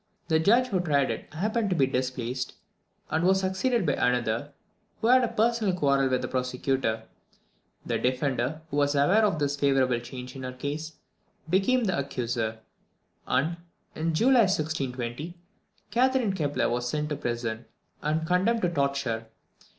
[0.29, 2.55] The judge who tried it happened to be displaced,
[3.11, 4.51] and was succeeded by another,
[4.99, 7.03] who had a personal quarrel with the prosecutor.
[7.85, 10.93] The defender, who was aware of this favourable change in her case,
[11.51, 12.61] became the accuser,
[13.27, 13.57] and,
[13.93, 15.37] in July 1620,
[15.91, 17.65] Catherine Kepler was sent to prison,
[18.01, 19.27] and condemned to the torture.